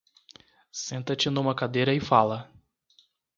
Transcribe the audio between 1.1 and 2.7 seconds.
numa cadeira e fala.